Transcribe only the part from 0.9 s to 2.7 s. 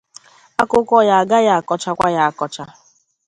ya agaghị akọchakwa akọcha